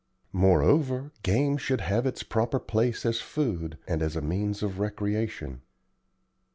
Moreover, 0.33 1.11
game 1.21 1.57
should 1.57 1.81
have 1.81 2.07
its 2.07 2.23
proper 2.23 2.59
place 2.59 3.05
as 3.05 3.21
food, 3.21 3.77
and 3.87 4.01
as 4.01 4.15
a 4.15 4.21
means 4.21 4.63
of 4.63 4.79
recreation. 4.79 5.61